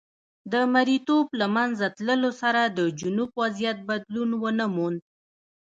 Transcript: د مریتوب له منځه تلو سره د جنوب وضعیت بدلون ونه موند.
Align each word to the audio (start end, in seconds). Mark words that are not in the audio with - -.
د 0.51 0.53
مریتوب 0.73 1.25
له 1.39 1.47
منځه 1.55 1.85
تلو 1.97 2.31
سره 2.41 2.61
د 2.77 2.79
جنوب 2.99 3.29
وضعیت 3.41 3.77
بدلون 3.89 4.29
ونه 4.41 4.65
موند. 4.75 4.99